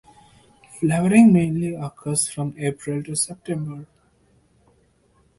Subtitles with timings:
[0.79, 3.85] Flowering mainly occurs from April to September.